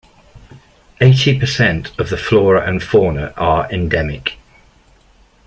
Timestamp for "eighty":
0.99-1.37